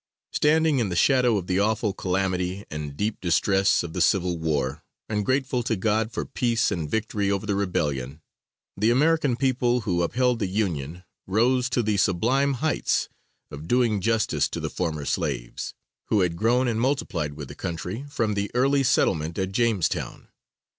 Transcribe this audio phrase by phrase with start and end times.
[0.31, 4.83] Standing in the shadow of the awful calamity and deep distress of the civil war,
[5.07, 8.19] and grateful to God for peace and victory over the rebellion,
[8.75, 13.09] the American people, who upheld the Union, rose to the sublime heights
[13.51, 15.75] of doing justice to the former slaves,
[16.05, 20.29] who had grown and multiplied with the country from the early settlement at Jamestown.